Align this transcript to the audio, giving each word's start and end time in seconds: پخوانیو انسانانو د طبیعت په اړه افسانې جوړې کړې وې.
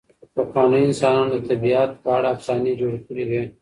پخوانیو 0.35 0.85
انسانانو 0.87 1.31
د 1.33 1.35
طبیعت 1.49 1.91
په 2.03 2.09
اړه 2.17 2.27
افسانې 2.35 2.71
جوړې 2.79 2.99
کړې 3.07 3.23
وې. 3.29 3.43